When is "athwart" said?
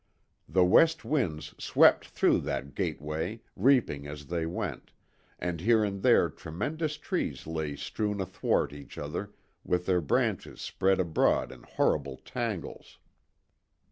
8.19-8.73